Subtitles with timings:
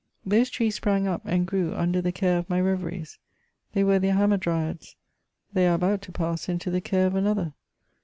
[0.25, 3.19] Those trees sprang up, and grew under the care of my reveries.
[3.73, 4.95] They were their Hamadryads.
[5.53, 7.53] Thf y are about to pass into the care of another.